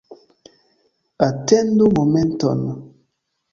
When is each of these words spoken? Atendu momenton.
Atendu 1.27 1.83
momenton. 1.95 2.59